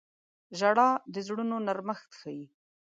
•ژړا 0.59 0.89
د 1.13 1.15
زړونو 1.27 1.55
نرمښت 1.67 2.09
ښيي. 2.19 2.45